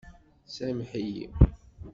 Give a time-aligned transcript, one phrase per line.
[0.55, 1.27] Sameḥ-iyi!